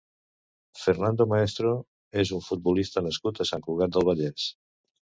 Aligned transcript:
Fernando 0.83 1.27
Maestro 1.33 1.75
és 2.23 2.33
un 2.39 2.43
futbolista 2.49 3.07
nascut 3.11 3.39
a 3.47 3.51
Sant 3.55 3.67
Cugat 3.71 3.99
del 3.99 4.11
Vallès. 4.13 4.53